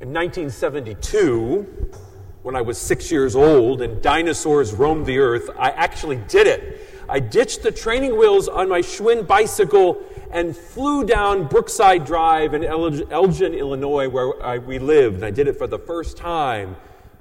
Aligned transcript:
In 0.00 0.14
1972, 0.14 1.92
when 2.42 2.56
I 2.56 2.62
was 2.62 2.78
six 2.78 3.12
years 3.12 3.36
old 3.36 3.82
and 3.82 4.00
dinosaurs 4.00 4.72
roamed 4.72 5.04
the 5.04 5.18
earth, 5.18 5.50
I 5.58 5.72
actually 5.72 6.16
did 6.26 6.46
it. 6.46 6.88
I 7.06 7.20
ditched 7.20 7.62
the 7.62 7.70
training 7.70 8.16
wheels 8.16 8.48
on 8.48 8.66
my 8.66 8.80
Schwinn 8.80 9.26
bicycle 9.26 10.02
and 10.30 10.56
flew 10.56 11.04
down 11.04 11.48
Brookside 11.48 12.06
Drive 12.06 12.54
in 12.54 12.64
Elgin, 12.64 13.52
Illinois, 13.52 14.08
where 14.08 14.42
I, 14.42 14.56
we 14.56 14.78
lived. 14.78 15.16
And 15.16 15.24
I 15.26 15.30
did 15.30 15.48
it 15.48 15.58
for 15.58 15.66
the 15.66 15.78
first 15.78 16.16
time. 16.16 16.76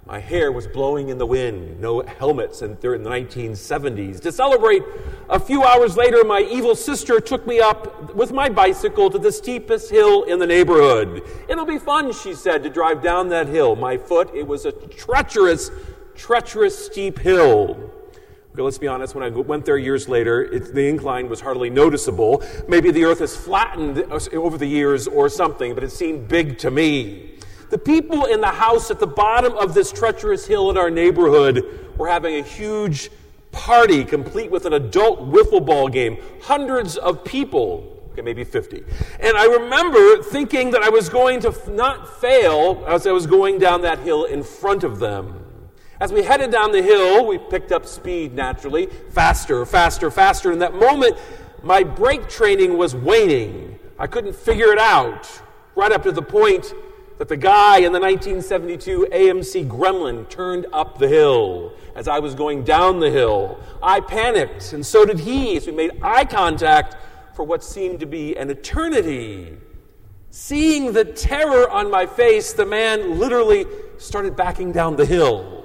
My 0.10 0.18
hair 0.18 0.52
was 0.52 0.66
blowing 0.66 1.10
in 1.10 1.20
the 1.20 1.26
wind, 1.28 1.80
no 1.80 2.02
helmets 2.02 2.64
in, 2.64 2.72
the 2.72 2.88
1970s. 2.88 4.20
To 4.22 4.32
celebrate, 4.32 4.82
a 5.30 5.40
few 5.40 5.64
hours 5.64 5.98
later, 5.98 6.24
my 6.24 6.40
evil 6.40 6.76
sister 6.76 7.20
took 7.20 7.46
me 7.46 7.60
up 7.60 8.16
with 8.16 8.32
my 8.32 8.50
bicycle 8.50 9.12
to 9.12 9.20
the 9.20 9.32
steepest 9.32 9.92
hill 9.92 10.24
in 10.24 10.40
the 10.40 10.48
neighborhood. 10.48 11.22
It'll 11.48 11.64
be 11.64 11.78
fun, 11.78 12.12
she 12.12 12.34
said, 12.34 12.64
to 12.64 12.72
drive 12.72 13.04
down 13.04 13.30
that 13.30 13.50
hill. 13.50 13.76
My 13.76 13.98
foot, 13.98 14.34
it 14.34 14.48
was 14.48 14.66
a 14.66 14.72
treacherous, 14.72 15.70
treacherous, 16.16 16.88
steep 16.88 17.20
hill. 17.20 17.92
Okay, 18.54 18.64
let's 18.64 18.80
be 18.80 18.88
honest, 18.88 19.14
when 19.14 19.24
I 19.24 19.30
went 19.30 19.64
there 19.64 19.78
years 19.78 20.10
later, 20.10 20.42
it, 20.42 20.74
the 20.74 20.88
incline 20.88 21.30
was 21.30 21.40
hardly 21.40 21.70
noticeable. 21.70 22.42
Maybe 22.68 22.90
the 22.90 23.06
earth 23.06 23.20
has 23.20 23.36
flattened 23.36 24.00
uh, 24.12 24.20
over 24.34 24.58
the 24.58 24.66
years 24.66 25.08
or 25.08 25.30
something, 25.30 25.76
but 25.76 25.84
it 25.84 25.92
seemed 25.92 26.28
big 26.28 26.58
to 26.58 26.72
me. 26.72 27.36
The 27.70 27.78
people 27.78 28.26
in 28.26 28.42
the 28.42 28.48
house 28.48 28.90
at 28.90 29.00
the 29.00 29.08
bottom 29.08 29.56
of 29.58 29.76
this 29.76 29.92
treacherous 29.92 30.48
hill 30.48 30.72
in 30.72 30.78
our 30.78 30.90
neighborhood 30.90 31.92
were 31.98 32.08
having 32.08 32.36
a 32.36 32.44
huge 32.44 33.12
party 33.52 34.04
complete 34.04 34.50
with 34.50 34.66
an 34.66 34.74
adult 34.74 35.32
wiffle 35.32 35.64
ball 35.64 35.88
game. 35.88 36.18
Hundreds 36.42 36.98
of 36.98 37.24
people, 37.24 38.10
okay, 38.12 38.24
maybe 38.24 38.44
50. 38.44 38.84
And 39.20 39.38
I 39.38 39.46
remember 39.46 40.24
thinking 40.24 40.72
that 40.72 40.82
I 40.82 40.90
was 40.90 41.10
going 41.10 41.42
to 41.42 41.54
not 41.72 42.20
fail 42.20 42.84
as 42.88 43.06
I 43.06 43.12
was 43.12 43.28
going 43.28 43.60
down 43.60 43.82
that 43.84 44.00
hill 44.00 44.26
in 44.26 44.42
front 44.42 44.84
of 44.84 44.98
them. 44.98 45.46
As 46.00 46.12
we 46.12 46.24
headed 46.24 46.52
down 46.52 46.72
the 46.72 46.82
hill, 46.82 47.28
we 47.28 47.38
picked 47.38 47.72
up 47.72 47.86
speed 47.86 48.34
naturally, 48.34 48.88
faster, 49.10 49.64
faster, 49.66 50.10
faster. 50.10 50.52
In 50.52 50.60
that 50.60 50.74
moment, 50.74 51.18
my 51.62 51.84
brake 51.84 52.30
training 52.30 52.78
was 52.78 52.96
waning. 52.96 53.78
I 54.00 54.08
couldn't 54.08 54.36
figure 54.36 54.72
it 54.72 54.80
out. 54.80 55.30
Right 55.76 55.92
up 55.92 56.04
to 56.04 56.12
the 56.12 56.22
point 56.22 56.74
that 57.20 57.28
the 57.28 57.38
guy 57.38 57.78
in 57.78 57.92
the 57.92 58.00
1972 58.00 59.10
AMC 59.12 59.68
Gremlin 59.68 60.28
turned 60.28 60.66
up 60.74 60.98
the 60.98 61.08
hill 61.08 61.74
as 61.96 62.08
I 62.08 62.18
was 62.18 62.34
going 62.34 62.64
down 62.64 63.00
the 63.00 63.12
hill. 63.12 63.60
I 63.84 64.00
panicked, 64.00 64.74
and 64.74 64.84
so 64.84 65.06
did 65.06 65.20
he 65.20 65.56
as 65.58 65.68
we 65.68 65.74
made 65.74 65.92
eye 66.02 66.26
contact 66.26 66.98
for 67.36 67.44
what 67.44 67.64
seemed 67.64 68.00
to 68.00 68.08
be 68.08 68.36
an 68.36 68.50
eternity. 68.50 69.56
Seeing 70.32 70.92
the 70.94 71.06
terror 71.06 71.70
on 71.70 71.92
my 71.92 72.08
face, 72.08 72.54
the 72.54 72.66
man 72.66 73.20
literally 73.20 73.68
started 74.00 74.36
backing 74.36 74.72
down 74.72 74.96
the 74.96 75.06
hill 75.06 75.60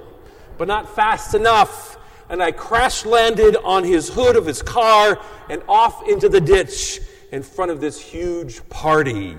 but 0.57 0.67
not 0.67 0.93
fast 0.93 1.33
enough. 1.33 1.97
And 2.29 2.41
I 2.41 2.51
crash 2.51 3.05
landed 3.05 3.55
on 3.63 3.83
his 3.83 4.09
hood 4.09 4.35
of 4.35 4.45
his 4.45 4.61
car 4.61 5.19
and 5.49 5.61
off 5.67 6.07
into 6.07 6.27
the 6.27 6.41
ditch 6.41 6.99
in 7.31 7.43
front 7.43 7.71
of 7.71 7.81
this 7.81 7.99
huge 7.99 8.67
party. 8.69 9.37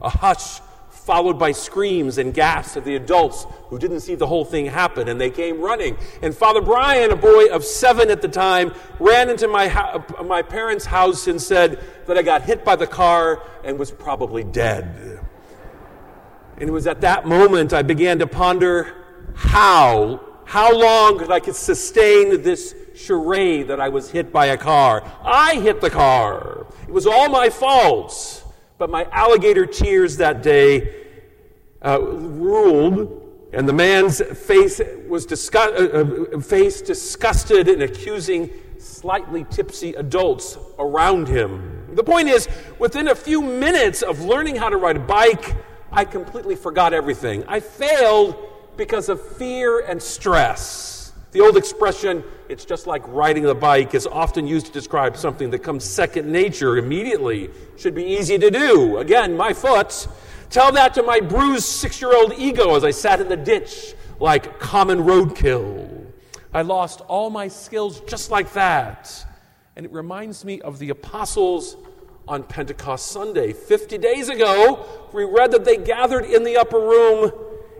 A 0.00 0.08
hush 0.08 0.60
followed 1.04 1.36
by 1.38 1.50
screams 1.50 2.18
and 2.18 2.32
gasps 2.32 2.76
of 2.76 2.84
the 2.84 2.94
adults 2.94 3.44
who 3.68 3.78
didn't 3.78 4.00
see 4.00 4.14
the 4.14 4.26
whole 4.26 4.44
thing 4.44 4.66
happen, 4.66 5.08
and 5.08 5.20
they 5.20 5.30
came 5.30 5.60
running. 5.60 5.96
And 6.22 6.34
Father 6.34 6.60
Brian, 6.60 7.10
a 7.10 7.16
boy 7.16 7.46
of 7.46 7.64
seven 7.64 8.08
at 8.10 8.22
the 8.22 8.28
time, 8.28 8.72
ran 9.00 9.28
into 9.28 9.48
my, 9.48 10.02
my 10.24 10.42
parents' 10.42 10.84
house 10.84 11.26
and 11.26 11.42
said 11.42 11.80
that 12.06 12.16
I 12.16 12.22
got 12.22 12.42
hit 12.42 12.64
by 12.64 12.76
the 12.76 12.86
car 12.86 13.42
and 13.64 13.78
was 13.78 13.90
probably 13.90 14.44
dead. 14.44 15.20
And 16.58 16.68
it 16.68 16.72
was 16.72 16.86
at 16.86 17.00
that 17.00 17.26
moment 17.26 17.72
I 17.72 17.82
began 17.82 18.20
to 18.20 18.26
ponder 18.26 18.94
how 19.34 20.20
how 20.44 20.76
long 20.78 21.18
could 21.18 21.30
I 21.30 21.40
could 21.40 21.56
sustain 21.56 22.42
this 22.42 22.74
charade 22.94 23.68
that 23.68 23.80
I 23.80 23.88
was 23.88 24.10
hit 24.10 24.30
by 24.32 24.46
a 24.46 24.56
car? 24.58 25.02
I 25.24 25.54
hit 25.54 25.80
the 25.80 25.88
car. 25.88 26.66
It 26.86 26.92
was 26.92 27.06
all 27.06 27.30
my 27.30 27.48
fault. 27.48 28.41
But 28.78 28.90
my 28.90 29.06
alligator 29.10 29.66
tears 29.66 30.16
that 30.16 30.42
day 30.42 31.06
uh, 31.84 32.00
ruled, 32.00 33.48
and 33.52 33.68
the 33.68 33.72
man's 33.72 34.20
face 34.20 34.80
was 35.08 35.26
disgust, 35.26 35.74
uh, 35.74 36.36
uh, 36.36 36.40
face 36.40 36.80
disgusted 36.80 37.68
and 37.68 37.82
accusing 37.82 38.50
slightly 38.78 39.44
tipsy 39.50 39.94
adults 39.94 40.58
around 40.78 41.28
him. 41.28 41.86
The 41.94 42.04
point 42.04 42.28
is, 42.28 42.48
within 42.78 43.08
a 43.08 43.14
few 43.14 43.42
minutes 43.42 44.02
of 44.02 44.20
learning 44.20 44.56
how 44.56 44.68
to 44.70 44.76
ride 44.76 44.96
a 44.96 45.00
bike, 45.00 45.54
I 45.92 46.04
completely 46.04 46.56
forgot 46.56 46.94
everything. 46.94 47.44
I 47.46 47.60
failed 47.60 48.36
because 48.76 49.08
of 49.08 49.20
fear 49.36 49.80
and 49.80 50.02
stress. 50.02 51.01
The 51.32 51.40
old 51.40 51.56
expression, 51.56 52.22
it's 52.50 52.66
just 52.66 52.86
like 52.86 53.02
riding 53.08 53.44
the 53.44 53.54
bike, 53.54 53.94
is 53.94 54.06
often 54.06 54.46
used 54.46 54.66
to 54.66 54.72
describe 54.72 55.16
something 55.16 55.48
that 55.50 55.60
comes 55.60 55.82
second 55.82 56.30
nature 56.30 56.76
immediately. 56.76 57.48
Should 57.78 57.94
be 57.94 58.04
easy 58.04 58.38
to 58.38 58.50
do. 58.50 58.98
Again, 58.98 59.34
my 59.34 59.54
foot. 59.54 60.08
Tell 60.50 60.70
that 60.72 60.92
to 60.94 61.02
my 61.02 61.20
bruised 61.20 61.64
six 61.64 62.02
year 62.02 62.14
old 62.14 62.34
ego 62.36 62.76
as 62.76 62.84
I 62.84 62.90
sat 62.90 63.18
in 63.22 63.28
the 63.28 63.36
ditch 63.36 63.94
like 64.20 64.60
common 64.60 64.98
roadkill. 64.98 66.06
I 66.52 66.60
lost 66.60 67.00
all 67.08 67.30
my 67.30 67.48
skills 67.48 68.00
just 68.00 68.30
like 68.30 68.52
that. 68.52 69.26
And 69.74 69.86
it 69.86 69.92
reminds 69.92 70.44
me 70.44 70.60
of 70.60 70.78
the 70.78 70.90
apostles 70.90 71.78
on 72.28 72.42
Pentecost 72.42 73.06
Sunday. 73.06 73.54
50 73.54 73.96
days 73.96 74.28
ago, 74.28 74.84
we 75.14 75.24
read 75.24 75.50
that 75.52 75.64
they 75.64 75.78
gathered 75.78 76.26
in 76.26 76.44
the 76.44 76.58
upper 76.58 76.78
room 76.78 77.32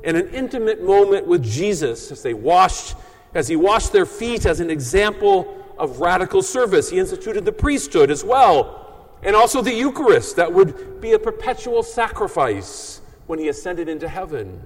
in 0.04 0.16
an 0.16 0.30
intimate 0.30 0.82
moment 0.82 1.26
with 1.26 1.44
Jesus 1.44 2.10
as 2.10 2.22
they 2.22 2.32
washed, 2.32 2.96
as 3.34 3.48
he 3.48 3.56
washed 3.56 3.93
their 3.93 4.06
feet 4.06 4.47
as 4.47 4.60
an 4.60 4.70
example 4.70 5.59
of 5.78 6.00
radical 6.00 6.43
service. 6.43 6.91
He 6.91 6.98
instituted 6.98 7.44
the 7.44 7.53
priesthood 7.53 8.10
as 8.10 8.25
well, 8.25 9.09
and 9.22 9.34
also 9.34 9.62
the 9.62 9.75
Eucharist 9.75 10.37
that 10.37 10.53
would 10.53 11.00
be 11.00 11.12
a 11.12 11.19
perpetual 11.19 11.82
sacrifice 11.82 13.00
when 13.26 13.38
he 13.38 13.48
ascended 13.48 13.88
into 13.88 14.09
heaven. 14.09 14.60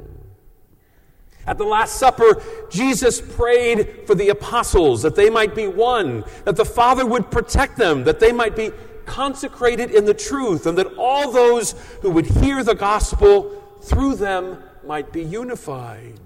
At 1.47 1.59
the 1.59 1.65
Last 1.65 1.97
Supper, 1.97 2.43
Jesus 2.71 3.21
prayed 3.21 4.03
for 4.07 4.17
the 4.17 4.31
apostles 4.31 5.03
that 5.03 5.15
they 5.15 5.31
might 5.31 5.55
be 5.55 5.69
one, 5.69 6.25
that 6.45 6.57
the 6.57 6.65
Father 6.65 7.07
would 7.07 7.31
protect 7.31 7.77
them, 7.77 8.03
that 8.05 8.19
they 8.19 8.33
might 8.33 8.57
be 8.57 8.73
consecrated 9.05 9.93
in 9.93 10.05
the 10.05 10.15
truth, 10.15 10.67
and 10.67 10.77
that 10.77 10.93
all 10.99 11.31
those 11.31 11.77
who 12.03 12.11
would 12.11 12.27
hear 12.27 12.65
the 12.65 12.75
gospel 12.75 13.63
through 13.81 14.17
them 14.17 14.61
might 14.85 15.13
be 15.13 15.23
unified. 15.23 16.19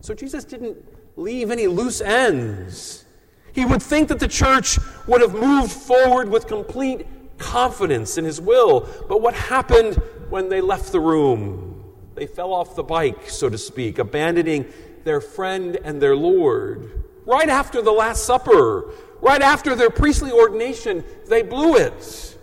So 0.00 0.12
Jesus 0.14 0.44
didn't 0.44 0.76
leave 1.18 1.50
any 1.50 1.66
loose 1.66 2.00
ends. 2.00 3.04
He 3.52 3.64
would 3.64 3.82
think 3.82 4.08
that 4.08 4.20
the 4.20 4.28
church 4.28 4.78
would 5.06 5.20
have 5.20 5.34
moved 5.34 5.72
forward 5.72 6.30
with 6.30 6.46
complete 6.46 7.06
confidence 7.38 8.16
in 8.16 8.24
his 8.24 8.40
will. 8.40 8.88
But 9.08 9.20
what 9.20 9.34
happened 9.34 9.96
when 10.30 10.48
they 10.48 10.60
left 10.60 10.92
the 10.92 11.00
room? 11.00 11.84
They 12.14 12.26
fell 12.26 12.52
off 12.52 12.76
the 12.76 12.84
bike, 12.84 13.28
so 13.28 13.48
to 13.48 13.58
speak, 13.58 13.98
abandoning 13.98 14.66
their 15.04 15.20
friend 15.20 15.76
and 15.82 16.00
their 16.00 16.16
Lord. 16.16 17.04
Right 17.26 17.48
after 17.48 17.82
the 17.82 17.92
Last 17.92 18.24
Supper, 18.24 18.90
right 19.20 19.42
after 19.42 19.74
their 19.74 19.90
priestly 19.90 20.30
ordination, 20.30 21.04
they 21.28 21.42
blew 21.42 21.76
it. 21.76 22.36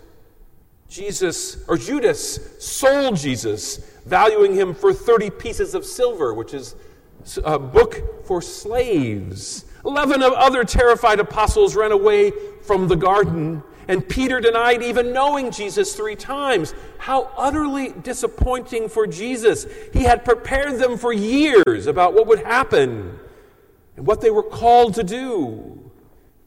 Jesus, 0.88 1.64
or 1.66 1.76
Judas, 1.76 2.62
sold 2.62 3.16
Jesus 3.16 3.78
valuing 4.06 4.54
him 4.54 4.74
for 4.74 4.92
30 4.92 5.30
pieces 5.30 5.74
of 5.74 5.84
silver, 5.84 6.32
which 6.32 6.54
is 6.54 6.74
a 7.44 7.58
book 7.58 8.24
for 8.26 8.40
slaves. 8.40 9.64
Eleven 9.84 10.22
of 10.22 10.32
other 10.32 10.64
terrified 10.64 11.20
apostles 11.20 11.76
ran 11.76 11.92
away 11.92 12.32
from 12.62 12.88
the 12.88 12.96
garden, 12.96 13.62
and 13.88 14.08
Peter 14.08 14.40
denied 14.40 14.82
even 14.82 15.12
knowing 15.12 15.50
Jesus 15.50 15.94
three 15.94 16.16
times. 16.16 16.74
How 16.98 17.30
utterly 17.36 17.92
disappointing 17.92 18.88
for 18.88 19.06
Jesus. 19.06 19.66
He 19.92 20.02
had 20.02 20.24
prepared 20.24 20.78
them 20.78 20.96
for 20.96 21.12
years 21.12 21.86
about 21.86 22.14
what 22.14 22.26
would 22.26 22.40
happen 22.40 23.18
and 23.96 24.06
what 24.06 24.20
they 24.20 24.30
were 24.30 24.42
called 24.42 24.94
to 24.94 25.04
do. 25.04 25.90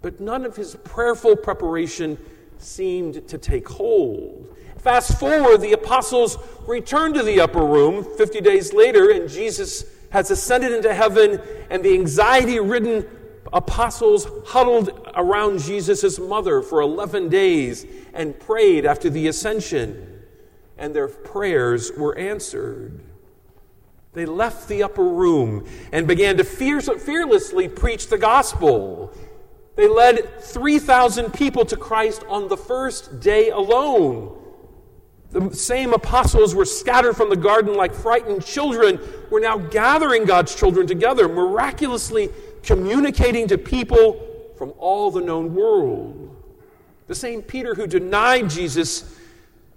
But 0.01 0.19
none 0.19 0.45
of 0.45 0.55
his 0.55 0.75
prayerful 0.83 1.37
preparation 1.37 2.17
seemed 2.57 3.27
to 3.27 3.37
take 3.37 3.67
hold. 3.67 4.55
Fast 4.77 5.19
forward, 5.19 5.59
the 5.59 5.73
apostles 5.73 6.37
return 6.67 7.13
to 7.13 7.23
the 7.23 7.41
upper 7.41 7.63
room 7.65 8.05
50 8.17 8.39
days 8.41 8.73
later, 8.73 9.11
and 9.11 9.29
Jesus 9.29 9.85
has 10.11 10.31
ascended 10.31 10.71
into 10.71 10.94
heaven, 10.94 11.41
and 11.69 11.83
the 11.83 11.94
anxiety 11.94 12.59
ridden 12.59 13.06
apostles 13.51 14.27
huddled 14.45 15.09
around 15.15 15.59
Jesus' 15.59 16.19
mother 16.19 16.61
for 16.61 16.81
11 16.81 17.29
days 17.29 17.85
and 18.13 18.39
prayed 18.39 18.85
after 18.85 19.09
the 19.09 19.27
ascension, 19.27 20.23
and 20.77 20.94
their 20.94 21.07
prayers 21.07 21.91
were 21.97 22.17
answered. 22.17 23.00
They 24.13 24.25
left 24.25 24.67
the 24.67 24.83
upper 24.83 25.03
room 25.03 25.67
and 25.91 26.07
began 26.07 26.38
to 26.38 26.44
fearlessly 26.44 27.67
preach 27.67 28.07
the 28.07 28.17
gospel. 28.17 29.13
They 29.75 29.88
led 29.88 30.41
3,000 30.41 31.31
people 31.33 31.63
to 31.65 31.77
Christ 31.77 32.23
on 32.27 32.47
the 32.47 32.57
first 32.57 33.19
day 33.19 33.50
alone. 33.50 34.35
The 35.31 35.53
same 35.53 35.93
apostles 35.93 36.55
were 36.55 36.65
scattered 36.65 37.13
from 37.13 37.29
the 37.29 37.35
garden 37.35 37.75
like 37.75 37.93
frightened 37.93 38.43
children, 38.43 38.99
were 39.29 39.39
now 39.39 39.57
gathering 39.57 40.25
God's 40.25 40.55
children 40.55 40.87
together, 40.87 41.29
miraculously 41.29 42.29
communicating 42.63 43.47
to 43.47 43.57
people 43.57 44.25
from 44.57 44.73
all 44.79 45.11
the 45.11 45.21
known 45.21 45.53
world. 45.53 46.35
The 47.07 47.15
same 47.15 47.41
Peter 47.41 47.75
who 47.75 47.87
denied 47.87 48.49
Jesus 48.49 49.15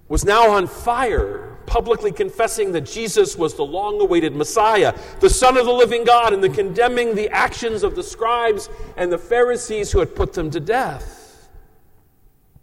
was 0.09 0.25
now 0.25 0.51
on 0.51 0.67
fire, 0.67 1.57
publicly 1.67 2.13
confessing 2.13 2.73
that 2.73 2.83
Jesus 2.83 3.37
was 3.37 3.55
the 3.55 3.65
long 3.65 4.01
awaited 4.01 4.35
Messiah, 4.35 4.95
the 5.21 5.31
Son 5.31 5.57
of 5.57 5.65
the 5.65 5.73
living 5.73 6.05
God, 6.05 6.33
and 6.33 6.43
the 6.43 6.51
condemning 6.51 7.15
the 7.15 7.31
actions 7.31 7.83
of 7.83 7.95
the 7.95 8.03
scribes 8.03 8.69
and 8.97 9.13
the 9.13 9.19
Pharisees 9.19 9.93
who 9.93 10.01
had 10.01 10.15
put 10.15 10.33
them 10.33 10.51
to 10.51 10.61
death. 10.61 11.22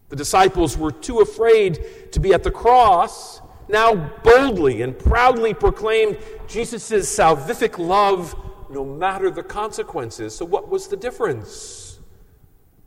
The 0.10 0.16
disciples 0.16 0.78
were 0.78 0.92
too 0.92 1.20
afraid 1.20 2.12
to 2.12 2.20
be 2.20 2.34
at 2.34 2.44
the 2.44 2.52
cross, 2.52 3.42
now 3.68 3.96
boldly 4.24 4.82
and 4.82 4.98
proudly 4.98 5.54
proclaimed 5.54 6.18
Jesus' 6.48 7.16
salvific 7.16 7.78
love 7.78 8.36
no 8.70 8.84
matter 8.84 9.30
the 9.30 9.44
consequences. 9.44 10.36
So, 10.36 10.46
what 10.46 10.70
was 10.70 10.88
the 10.88 10.98
difference? 10.98 12.00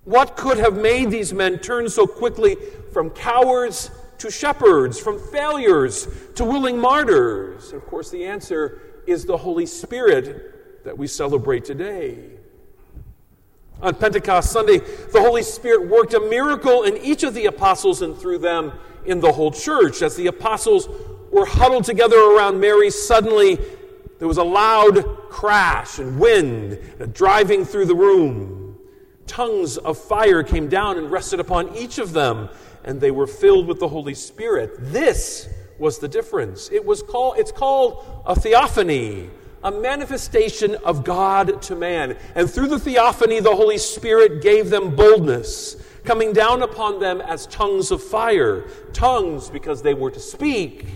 What 0.05 0.37
could 0.37 0.59
have 0.59 0.77
made 0.77 1.11
these 1.11 1.33
men 1.33 1.61
turn 1.61 1.89
so 1.89 2.07
quickly 2.07 2.57
from 2.93 3.11
cowards 3.11 3.91
to 4.19 4.31
shepherds, 4.31 4.99
from 4.99 5.21
failures 5.31 6.09
to 6.35 6.45
willing 6.45 6.77
martyrs? 6.77 7.73
And 7.73 7.81
of 7.81 7.87
course, 7.87 8.11
the 8.11 8.25
answer 8.25 9.03
is 9.07 9.25
the 9.25 9.37
Holy 9.37 9.67
Spirit 9.67 10.85
that 10.85 10.99
we 10.99 11.07
celebrate 11.07 11.65
today. 11.65 12.31
On 13.83 13.93
Pentecost 13.97 14.53
Sunday, 14.53 14.79
the 14.79 15.21
Holy 15.21 15.43
Spirit 15.43 15.89
worked 15.89 16.15
a 16.15 16.21
miracle 16.21 16.85
in 16.85 16.97
each 16.99 17.25
of 17.25 17.35
the 17.35 17.47
apostles 17.47 18.01
and 18.01 18.17
through 18.17 18.39
them 18.39 18.73
in 19.05 19.19
the 19.19 19.33
whole 19.33 19.51
church. 19.51 20.03
As 20.03 20.15
the 20.15 20.29
apostles 20.29 20.89
were 21.33 21.45
huddled 21.45 21.85
together 21.85 22.17
around 22.17 22.61
Mary, 22.61 22.91
suddenly 22.91 23.59
there 24.21 24.29
was 24.29 24.39
a 24.39 24.45
loud 24.45 25.05
crash 25.31 25.99
and 25.99 26.21
wind 26.21 26.79
driving 27.13 27.65
through 27.65 27.87
the 27.87 27.97
room. 27.97 28.79
Tongues 29.27 29.79
of 29.79 29.99
fire 29.99 30.45
came 30.45 30.69
down 30.69 30.97
and 30.97 31.11
rested 31.11 31.41
upon 31.41 31.75
each 31.75 31.99
of 31.99 32.13
them, 32.13 32.51
and 32.85 33.01
they 33.01 33.11
were 33.11 33.27
filled 33.27 33.67
with 33.67 33.81
the 33.81 33.89
Holy 33.89 34.15
Spirit. 34.15 34.77
This 34.79 35.49
was 35.81 35.99
the 35.99 36.07
difference. 36.07 36.71
It 36.71 36.85
was 36.85 37.03
called, 37.03 37.39
it's 37.39 37.51
called 37.51 38.23
a 38.27 38.37
theophany 38.37 39.31
a 39.63 39.71
manifestation 39.71 40.75
of 40.77 41.05
God 41.05 41.63
to 41.63 41.77
man. 41.77 42.17
And 42.35 42.51
through 42.51 42.69
the 42.69 42.79
theophany, 42.79 43.41
the 43.41 43.55
Holy 43.55 43.79
Spirit 43.79 44.43
gave 44.43 44.71
them 44.71 44.97
boldness, 44.97 45.77
coming 46.05 46.33
down 46.33 46.63
upon 46.63 47.01
them 47.01 47.21
as 47.21 47.47
tongues 47.47 47.91
of 47.91 48.03
fire. 48.03 48.65
Tongues 48.93 49.51
because 49.51 49.83
they 49.83 49.95
were 49.95 50.11
to 50.11 50.21
speak, 50.21 50.87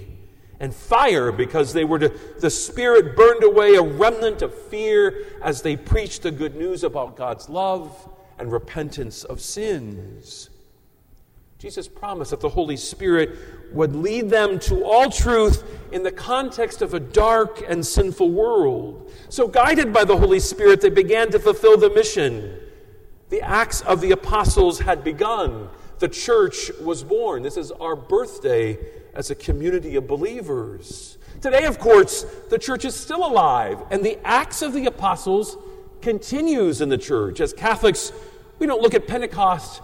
and 0.61 0.75
fire 0.75 1.33
because 1.33 1.73
they 1.73 1.85
were 1.85 1.99
to, 1.99 2.09
the 2.41 2.51
Spirit 2.51 3.17
burned 3.17 3.45
away 3.45 3.75
a 3.75 3.83
remnant 3.83 4.43
of 4.43 4.55
fear 4.55 5.27
as 5.43 5.63
they 5.63 5.77
preached 5.77 6.23
the 6.23 6.31
good 6.31 6.57
news 6.57 6.83
about 6.83 7.17
God's 7.17 7.49
love 7.49 8.09
and 8.39 8.51
repentance 8.51 9.25
of 9.25 9.41
sins. 9.41 10.51
Jesus 11.59 11.89
promised 11.89 12.33
that 12.33 12.41
the 12.41 12.51
Holy 12.51 12.77
Spirit 12.77 13.31
would 13.73 13.97
lead 13.97 14.29
them 14.29 14.59
to 14.59 14.85
all 14.85 15.11
truth 15.11 15.65
in 15.91 16.03
the 16.03 16.13
context 16.13 16.83
of 16.83 16.93
a 16.93 17.01
dark 17.01 17.65
and 17.67 17.85
sinful 17.85 18.31
world. 18.31 19.11
So, 19.31 19.49
guided 19.49 19.91
by 19.91 20.05
the 20.05 20.19
Holy 20.19 20.39
Spirit, 20.39 20.83
they 20.83 20.91
began 20.91 21.31
to 21.31 21.39
fulfill 21.39 21.79
the 21.79 21.89
mission. 21.89 22.59
The 23.31 23.41
Acts 23.41 23.81
of 23.81 24.03
the 24.03 24.11
Apostles 24.11 24.81
had 24.81 25.03
begun, 25.03 25.71
the 25.99 26.09
church 26.09 26.71
was 26.79 27.03
born. 27.03 27.43
This 27.43 27.57
is 27.57 27.73
our 27.73 27.97
birthday 27.97 28.79
as 29.15 29.31
a 29.31 29.35
community 29.35 29.97
of 29.97 30.07
believers. 30.07 31.17
Today, 31.41 31.65
of 31.65 31.79
course, 31.79 32.27
the 32.51 32.59
church 32.59 32.85
is 32.85 32.95
still 32.95 33.27
alive, 33.27 33.83
and 33.91 34.05
the 34.05 34.19
Acts 34.27 34.61
of 34.61 34.75
the 34.75 34.85
Apostles 34.85 35.57
continues 36.03 36.83
in 36.83 36.91
the 36.91 36.99
church. 36.99 37.41
As 37.41 37.55
Catholics, 37.55 38.13
we 38.59 38.67
don't 38.67 38.83
look 38.83 38.93
at 38.93 39.07
Pentecost 39.07 39.81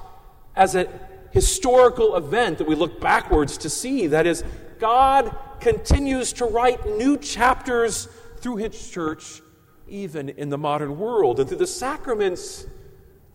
as 0.54 0.74
a 0.74 0.86
historical 1.32 2.16
event 2.16 2.58
that 2.58 2.66
we 2.68 2.74
look 2.74 3.00
backwards 3.00 3.58
to 3.58 3.70
see. 3.70 4.06
That 4.06 4.26
is, 4.26 4.44
God 4.78 5.36
continues 5.60 6.32
to 6.34 6.44
write 6.44 6.86
new 6.86 7.16
chapters 7.16 8.08
through 8.36 8.56
His 8.56 8.90
church, 8.90 9.40
even 9.88 10.28
in 10.28 10.50
the 10.50 10.58
modern 10.58 10.98
world. 10.98 11.40
And 11.40 11.48
through 11.48 11.58
the 11.58 11.66
sacraments, 11.66 12.66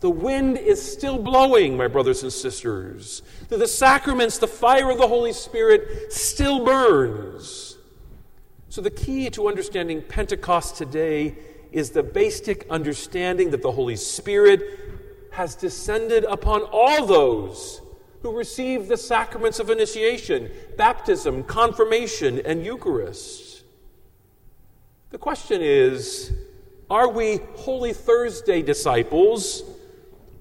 the 0.00 0.10
wind 0.10 0.58
is 0.58 0.80
still 0.80 1.18
blowing, 1.18 1.76
my 1.76 1.88
brothers 1.88 2.22
and 2.22 2.32
sisters. 2.32 3.22
Through 3.48 3.58
the 3.58 3.66
sacraments, 3.66 4.38
the 4.38 4.46
fire 4.46 4.90
of 4.90 4.98
the 4.98 5.08
Holy 5.08 5.32
Spirit 5.32 6.12
still 6.12 6.64
burns. 6.64 7.76
So, 8.68 8.80
the 8.80 8.90
key 8.90 9.30
to 9.30 9.48
understanding 9.48 10.02
Pentecost 10.02 10.76
today 10.76 11.36
is 11.72 11.90
the 11.90 12.02
basic 12.02 12.66
understanding 12.70 13.50
that 13.50 13.62
the 13.62 13.72
Holy 13.72 13.96
Spirit 13.96 14.62
has 15.32 15.54
descended 15.54 16.24
upon 16.24 16.62
all 16.70 17.06
those 17.06 17.80
who 18.22 18.36
receive 18.36 18.88
the 18.88 18.96
sacraments 18.96 19.58
of 19.58 19.70
initiation, 19.70 20.50
baptism, 20.76 21.44
confirmation, 21.44 22.40
and 22.44 22.64
Eucharist. 22.64 23.62
The 25.10 25.18
question 25.18 25.60
is 25.62 26.32
are 26.90 27.08
we 27.08 27.40
Holy 27.54 27.92
Thursday 27.92 28.62
disciples 28.62 29.62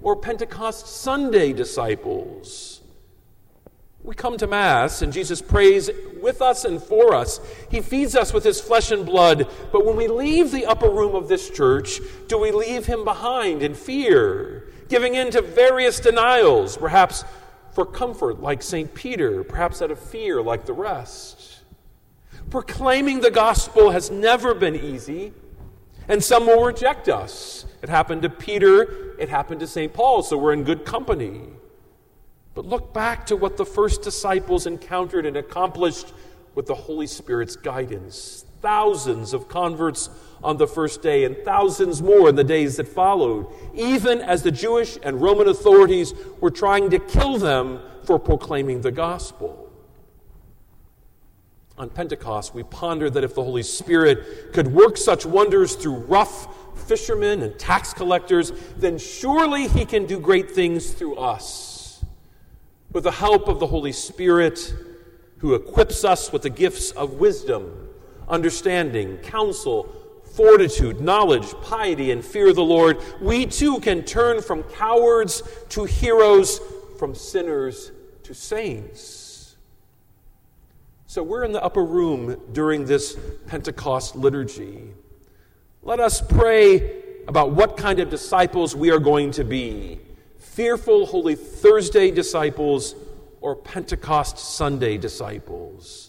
or 0.01 0.15
Pentecost 0.15 0.87
Sunday 0.87 1.53
disciples? 1.53 2.81
We 4.01 4.15
come 4.15 4.37
to 4.37 4.47
Mass 4.47 5.01
and 5.01 5.11
Jesus 5.11 5.41
prays 5.41 5.89
with 6.21 6.41
us 6.41 6.63
and 6.63 6.81
for 6.81 7.13
us. 7.13 7.41
He 7.69 7.81
feeds 7.81 8.15
us 8.15 8.31
with 8.31 8.45
his 8.45 8.61
flesh 8.61 8.91
and 8.91 9.05
blood. 9.05 9.49
But 9.73 9.85
when 9.85 9.97
we 9.97 10.07
leave 10.07 10.51
the 10.51 10.65
upper 10.65 10.89
room 10.89 11.13
of 11.13 11.27
this 11.27 11.49
church, 11.49 11.99
do 12.27 12.37
we 12.37 12.51
leave 12.51 12.85
him 12.85 13.03
behind 13.03 13.61
in 13.61 13.73
fear, 13.73 14.69
giving 14.87 15.15
in 15.15 15.31
to 15.31 15.41
various 15.41 15.99
denials, 15.99 16.77
perhaps 16.77 17.25
for 17.77 17.85
comfort, 17.85 18.41
like 18.41 18.63
St. 18.63 18.91
Peter, 18.95 19.43
perhaps 19.43 19.83
out 19.83 19.91
of 19.91 19.99
fear, 19.99 20.41
like 20.41 20.65
the 20.65 20.73
rest. 20.73 21.59
Proclaiming 22.49 23.19
the 23.19 23.29
gospel 23.29 23.91
has 23.91 24.09
never 24.09 24.55
been 24.55 24.75
easy, 24.75 25.31
and 26.07 26.23
some 26.23 26.47
will 26.47 26.63
reject 26.63 27.07
us. 27.07 27.67
It 27.83 27.89
happened 27.89 28.23
to 28.23 28.31
Peter, 28.31 29.15
it 29.19 29.29
happened 29.29 29.59
to 29.59 29.67
St. 29.67 29.93
Paul, 29.93 30.23
so 30.23 30.39
we're 30.39 30.53
in 30.53 30.63
good 30.63 30.85
company. 30.85 31.41
But 32.55 32.65
look 32.65 32.95
back 32.95 33.27
to 33.27 33.35
what 33.35 33.57
the 33.57 33.65
first 33.65 34.01
disciples 34.01 34.65
encountered 34.65 35.27
and 35.27 35.37
accomplished 35.37 36.13
with 36.55 36.65
the 36.65 36.73
Holy 36.73 37.05
Spirit's 37.05 37.55
guidance. 37.55 38.43
Thousands 38.61 39.33
of 39.33 39.47
converts 39.47 40.09
on 40.43 40.57
the 40.57 40.67
first 40.67 41.01
day 41.01 41.25
and 41.25 41.37
thousands 41.43 42.01
more 42.01 42.29
in 42.29 42.35
the 42.35 42.43
days 42.43 42.77
that 42.77 42.87
followed, 42.87 43.47
even 43.73 44.21
as 44.21 44.43
the 44.43 44.51
Jewish 44.51 44.97
and 45.03 45.21
Roman 45.21 45.47
authorities 45.47 46.13
were 46.39 46.51
trying 46.51 46.89
to 46.89 46.99
kill 46.99 47.37
them 47.37 47.79
for 48.03 48.19
proclaiming 48.19 48.81
the 48.81 48.91
gospel. 48.91 49.71
On 51.77 51.89
Pentecost, 51.89 52.55
we 52.55 52.63
pondered 52.63 53.13
that 53.13 53.23
if 53.23 53.35
the 53.35 53.43
Holy 53.43 53.61
Spirit 53.61 54.51
could 54.53 54.67
work 54.67 54.97
such 54.97 55.25
wonders 55.25 55.75
through 55.75 55.95
rough 55.95 56.47
fishermen 56.87 57.43
and 57.43 57.57
tax 57.59 57.93
collectors, 57.93 58.51
then 58.77 58.97
surely 58.97 59.67
he 59.67 59.85
can 59.85 60.05
do 60.07 60.19
great 60.19 60.49
things 60.49 60.91
through 60.91 61.17
us. 61.17 62.03
With 62.91 63.03
the 63.03 63.11
help 63.11 63.47
of 63.47 63.59
the 63.59 63.67
Holy 63.67 63.91
Spirit, 63.91 64.73
who 65.39 65.53
equips 65.53 66.03
us 66.03 66.31
with 66.31 66.41
the 66.41 66.49
gifts 66.49 66.91
of 66.91 67.13
wisdom, 67.15 67.86
understanding, 68.27 69.17
counsel, 69.17 69.93
fortitude, 70.35 71.01
knowledge, 71.01 71.53
piety, 71.63 72.11
and 72.11 72.23
fear 72.23 72.49
of 72.49 72.55
the 72.55 72.63
Lord, 72.63 73.01
we 73.21 73.45
too 73.45 73.79
can 73.79 74.03
turn 74.03 74.41
from 74.41 74.63
cowards 74.63 75.41
to 75.69 75.85
heroes, 75.85 76.59
from 76.99 77.15
sinners 77.15 77.91
to 78.23 78.33
saints. 78.33 79.55
So 81.07 81.23
we're 81.23 81.43
in 81.43 81.53
the 81.53 81.63
upper 81.63 81.83
room 81.83 82.39
during 82.51 82.85
this 82.85 83.17
Pentecost 83.47 84.15
liturgy. 84.15 84.93
Let 85.81 85.99
us 85.99 86.21
pray 86.21 87.01
about 87.27 87.51
what 87.51 87.77
kind 87.77 87.99
of 87.99 88.09
disciples 88.09 88.75
we 88.75 88.91
are 88.91 88.99
going 88.99 89.31
to 89.31 89.43
be 89.43 89.99
fearful 90.37 91.05
Holy 91.05 91.35
Thursday 91.35 92.11
disciples 92.11 92.95
or 93.41 93.55
Pentecost 93.55 94.37
Sunday 94.37 94.97
disciples. 94.97 96.06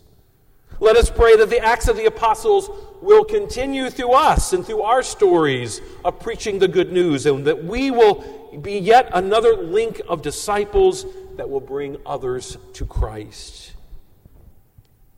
Let 0.80 0.96
us 0.96 1.10
pray 1.10 1.36
that 1.36 1.50
the 1.50 1.58
Acts 1.58 1.88
of 1.88 1.96
the 1.96 2.06
Apostles 2.06 2.70
will 3.00 3.24
continue 3.24 3.90
through 3.90 4.12
us 4.12 4.52
and 4.52 4.64
through 4.64 4.82
our 4.82 5.02
stories 5.02 5.80
of 6.04 6.20
preaching 6.20 6.60
the 6.60 6.68
good 6.68 6.92
news, 6.92 7.26
and 7.26 7.46
that 7.46 7.64
we 7.64 7.90
will 7.90 8.48
be 8.62 8.78
yet 8.78 9.10
another 9.12 9.56
link 9.56 10.00
of 10.08 10.22
disciples 10.22 11.04
that 11.36 11.50
will 11.50 11.60
bring 11.60 11.96
others 12.06 12.56
to 12.74 12.84
Christ. 12.84 13.72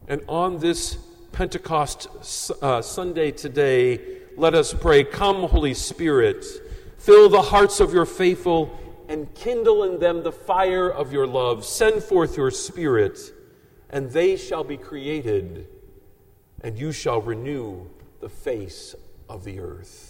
And 0.09 0.23
on 0.29 0.59
this 0.59 0.97
Pentecost 1.33 2.09
uh, 2.63 2.83
Sunday 2.83 3.31
today, 3.31 4.01
let 4.37 4.55
us 4.55 4.73
pray 4.73 5.05
Come, 5.05 5.43
Holy 5.49 5.75
Spirit, 5.75 6.45
fill 6.99 7.29
the 7.29 7.43
hearts 7.43 7.81
of 7.81 7.93
your 7.93 8.07
faithful 8.07 8.79
and 9.09 9.33
kindle 9.35 9.85
in 9.85 10.01
them 10.01 10.23
the 10.23 10.33
fire 10.33 10.91
of 10.91 11.13
your 11.13 11.27
love. 11.27 11.65
Send 11.65 12.03
forth 12.03 12.37
your 12.37 12.51
Spirit 12.51 13.19
and 13.91 14.11
they 14.11 14.37
shall 14.37 14.65
be 14.65 14.77
created, 14.77 15.67
and 16.63 16.79
you 16.79 16.93
shall 16.93 17.21
renew 17.21 17.87
the 18.21 18.29
face 18.29 18.95
of 19.29 19.45
the 19.45 19.61
earth. 19.61 20.10